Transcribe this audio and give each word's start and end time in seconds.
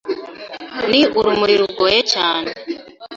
Ni 0.89 1.01
ururimi 1.17 1.53
rugoye 1.61 1.99
cyane. 2.13 2.49